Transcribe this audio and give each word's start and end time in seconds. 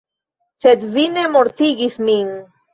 Sed 0.65 0.87
vi 0.95 1.05
ne 1.19 1.27
mortigis 1.37 2.03
min. 2.11 2.37